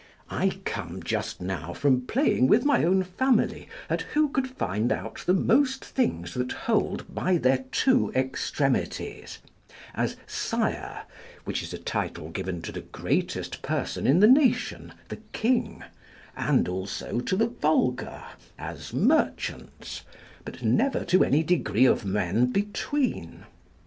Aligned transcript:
I 0.31 0.59
come 0.65 1.03
just 1.03 1.41
now 1.41 1.73
from 1.73 2.07
playing 2.07 2.47
with 2.47 2.65
my 2.65 2.83
own 2.83 3.03
family 3.03 3.69
at 3.87 4.01
who 4.01 4.29
could 4.29 4.47
find 4.47 4.91
out 4.91 5.17
the 5.27 5.33
most 5.35 5.85
things 5.85 6.33
that 6.33 6.51
hold 6.53 7.13
by 7.13 7.37
their 7.37 7.65
two 7.71 8.11
extremities; 8.15 9.37
as 9.93 10.15
Sire, 10.25 11.03
which 11.45 11.61
is 11.61 11.71
a 11.71 11.77
title 11.77 12.29
given 12.29 12.63
to 12.63 12.71
the 12.71 12.81
greatest 12.81 13.61
person 13.61 14.07
in 14.07 14.21
the 14.21 14.27
nation, 14.27 14.91
the 15.09 15.19
king, 15.33 15.83
and 16.35 16.67
also 16.67 17.19
to 17.19 17.35
the 17.35 17.49
vulgar, 17.49 18.23
as 18.57 18.95
merchants, 18.95 20.01
but 20.43 20.63
never 20.63 21.05
to 21.05 21.23
any 21.23 21.43
degree 21.43 21.85
of 21.85 22.05
men 22.05 22.47
between. 22.47 23.43